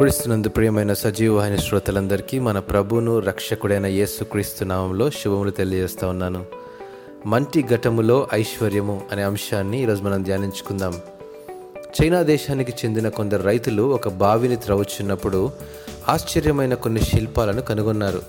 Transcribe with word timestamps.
క్రీస్తునందు 0.00 0.48
ప్రియమైన 0.48 0.92
సజీవవాహిని 0.92 1.58
శ్రోతలందరికీ 1.58 2.38
మన 2.38 2.58
ప్రభువును 2.58 3.18
రక్షకుడైన 3.18 3.86
యేసుక్రీస్తు 3.86 4.64
నామంలో 4.64 5.10
శుభములు 5.10 5.50
తెలియజేస్తా 5.50 6.08
ఉన్నాను. 6.08 6.44
మంటి 7.26 7.62
ఘటములో 7.62 8.28
ఐశ్వర్యము 8.34 9.02
అనే 9.12 9.22
అంశాన్ని 9.22 9.82
ఈరోజు 9.82 10.02
మనం 10.02 10.22
ధ్యానించుకుందాం. 10.22 10.94
చైనా 12.02 12.22
దేశానికి 12.22 12.72
చెందిన 12.84 13.08
కొందరు 13.08 13.42
రైతులు 13.42 13.82
ఒక 13.82 14.08
బావిని 14.08 14.56
త్రవ్వుచున్నప్పుడు 14.56 15.50
ఆశ్చర్యమైన 16.08 16.74
కొన్ని 16.74 17.00
శిల్పాలను 17.00 17.62
కనుగొన్నారు. 17.62 18.22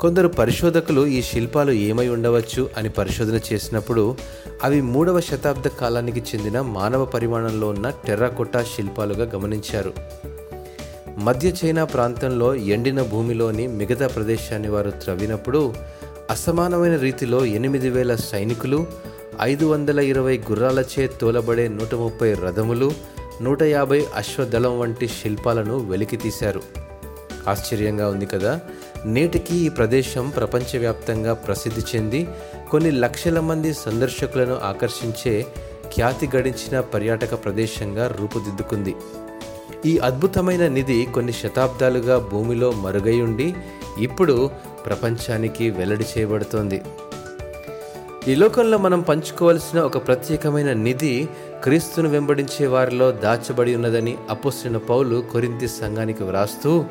కొందరు 0.00 0.28
పరిశోధకులు 0.28 1.06
ఈ 1.06 1.22
శిల్పాలు 1.22 1.72
ఏమై 1.72 2.08
ఉండవచ్చు 2.08 2.70
అని 2.76 2.88
పరిశోధన 2.88 3.40
చేసినప్పుడు 3.52 4.16
అవి 4.64 4.80
మూడవ 4.80 5.20
శతాబ్ద 5.20 5.68
కాలానికి 5.68 6.20
చెందిన 6.20 6.60
మానవ 6.60 7.04
పరిమాణంలో 7.04 7.68
ఉన్న 7.68 7.92
టెర్రాకోటా 8.06 8.62
శిల్పాలుగా 8.62 9.30
గమనించారు. 9.34 9.92
మధ్య 11.18 11.52
చైనా 11.64 11.84
ప్రాంతంలో 11.84 12.54
ఎండిన 12.54 13.02
భూమిలోని 13.02 13.66
మిగతా 13.66 14.06
ప్రదేశాన్ని 14.06 14.68
వారు 14.68 14.90
త్రవ్వినప్పుడు 14.90 15.74
అసమానమైన 16.30 16.96
రీతిలో 16.96 17.44
ఎనిమిది 17.44 17.90
వేల 17.90 18.14
సైనికులు 18.14 18.86
ఐదు 19.42 19.66
వందల 19.66 19.98
ఇరవై 19.98 20.38
గుర్రాలచే 20.38 21.06
తోలబడే 21.06 21.68
నూట 21.68 21.94
ముప్పై 21.94 22.34
రథములు 22.34 22.92
నూట 23.42 23.62
యాభై 23.62 24.06
అశ్వదళం 24.14 24.78
వంటి 24.78 25.08
శిల్పాలను 25.08 25.78
వెలికితీశారు 25.78 26.62
ఆశ్చర్యంగా 27.48 28.08
ఉంది 28.08 28.26
కదా 28.26 28.60
నేటికి 29.06 29.56
ఈ 29.56 29.68
ప్రదేశం 29.68 30.30
ప్రపంచవ్యాప్తంగా 30.30 31.34
ప్రసిద్ధి 31.34 31.96
చెంది 31.96 32.28
కొన్ని 32.70 32.90
లక్షల 32.90 33.40
మంది 33.40 33.74
సందర్శకులను 33.74 34.58
ఆకర్షించే 34.58 35.46
ఖ్యాతి 35.94 36.28
గడించిన 36.36 36.80
పర్యాటక 36.80 37.44
ప్రదేశంగా 37.44 38.16
రూపుదిద్దుకుంది. 38.20 38.94
ఈ 39.86 39.98
అద్భుతమైన 39.98 40.68
నిధి 40.68 41.08
కొన్ని 41.14 41.32
శతాబ్దాలుగా 41.32 42.18
భూమిలో 42.18 42.70
మరుగై 42.70 43.20
ఉండి 43.20 43.54
ఇప్పుడు 43.98 44.50
ప్రపంచానికి 44.86 45.70
వెల్లడి 45.70 46.04
చేయబడుతోంది. 46.18 46.82
ఈ 48.28 48.34
లోకంలో 48.34 48.78
మనం 48.78 49.00
పంచుకోవాల్సిన 49.00 49.80
ఒక 49.80 50.06
ప్రత్యేకమైన 50.06 50.72
నిధి 50.72 51.28
క్రీస్తును 51.62 52.08
వెంబడించే 52.08 52.66
వారిలో 52.66 53.12
దాచబడి 53.12 53.74
ఉన్నదని 53.74 54.18
అపోసిన 54.30 54.76
పౌలు 54.76 55.24
కొరింతి 55.32 55.68
సంఘానికి 55.68 56.24
వ్రాస్తూ 56.24 56.84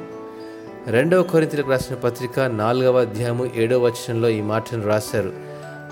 రెండవ 0.87 1.23
కొరింతలకు 1.23 1.69
రాసిన 1.69 1.95
పత్రిక 1.95 2.39
నాలుగవ 2.39 3.01
అధ్యాయము 3.01 3.49
ఏడవ 3.55 3.85
వచనంలో 3.85 4.29
ఈ 4.29 4.41
మాటను 4.41 4.87
రాశారు. 4.87 5.33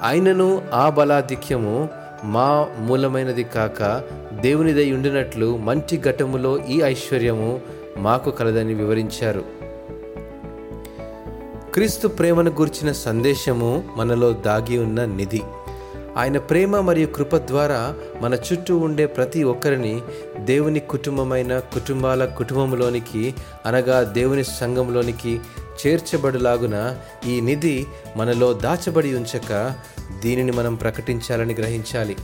ఆయనను 0.04 0.62
ఆ 0.74 0.90
బలాధిక్యము 0.90 1.90
మా 2.24 2.68
మూలమైనది 2.80 3.44
కాక 3.44 4.04
దేవునిదై 4.42 4.92
ఉండినట్లు 4.92 5.58
మంచి 5.58 5.98
ఘటములో 5.98 6.66
ఈ 6.66 6.82
ఐశ్వర్యము 6.82 7.62
మాకు 7.98 8.32
కలదని 8.32 8.74
వివరించారు. 8.74 9.44
క్రీస్తు 11.74 12.08
ప్రేమను 12.08 12.52
గురించిన 12.52 12.92
సందేశము 12.92 13.84
మనలో 13.96 14.32
దాగి 14.32 14.78
ఉన్న 14.78 15.06
నిధి. 15.06 15.42
ఆయన 16.18 16.38
ప్రేమ 16.38 16.80
మరియు 16.80 17.08
కృప 17.08 17.36
ద్వారా 17.36 17.94
మన 18.22 18.34
చుట్టూ 18.34 18.78
ఉండే 18.78 19.06
ప్రతి 19.06 19.44
ఒక్కరిని 19.44 20.02
దేవుని 20.40 20.80
కుటుంబమైన 20.80 21.60
కుటుంబాల 21.60 22.26
కుటుంబంలోనికి 22.26 23.36
అనగా 23.66 24.04
దేవుని 24.04 24.44
సంఘంలోనికి 24.44 25.40
చేర్చబడులాగున 25.88 26.96
ఈ 27.28 27.42
నిధి 27.42 27.86
మనలో 28.16 28.54
దాచబడి 28.54 29.16
ఉంచక 29.16 29.74
దీనిని 30.28 30.52
మనం 30.52 30.76
ప్రకటించాలని 30.76 31.54
గ్రహించాలి. 31.54 32.16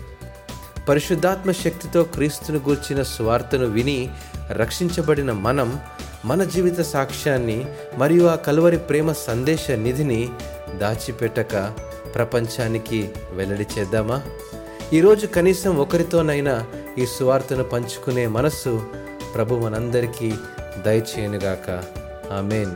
పరిశుద్ధాత్మ 0.90 1.52
శక్తితో 1.52 2.04
క్రీస్తును 2.04 2.58
గూర్చిన 2.58 3.04
స్వార్థను 3.04 3.66
విని 3.66 4.10
రక్షించబడిన 4.52 5.32
మనం 5.32 5.80
మన 6.26 6.44
జీవిత 6.44 6.82
సాక్ష్యాన్ని 6.82 7.66
మరియు 7.98 8.26
ఆ 8.26 8.36
కలువరి 8.36 8.78
ప్రేమ 8.78 9.12
సందేశ 9.12 9.72
నిధిని 9.72 10.30
దాచిపెట్టక 10.76 11.74
ప్రపంచానికి 12.16 13.10
వెల్లడి 13.32 13.68
చేద్దామా? 13.80 14.22
ఈరోజు 14.94 15.28
కనీసం 15.28 15.78
ఒకరితోనైనా 15.78 16.66
ఈ 16.98 17.06
సువార్తను 17.06 17.64
పంచుకునే 17.64 18.28
మనస్సు 18.28 18.88
ప్రభు 19.36 19.56
మనందరికీ 19.56 20.34
దయచేయనుగాక. 20.86 21.70
ఆమెన్. 22.34 22.72